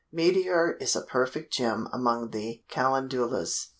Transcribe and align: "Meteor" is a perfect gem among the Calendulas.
"Meteor" 0.11 0.77
is 0.81 0.95
a 0.95 1.03
perfect 1.05 1.53
gem 1.53 1.87
among 1.93 2.31
the 2.31 2.63
Calendulas. 2.71 3.67